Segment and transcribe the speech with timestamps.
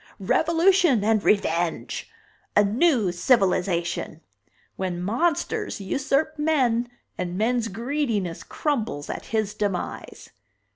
[0.25, 2.09] Revolution and Revenge!
[2.57, 4.21] A new civilization!
[4.75, 6.89] When monsters usurp men
[7.19, 10.31] and men's greediness crumbles at his demise!"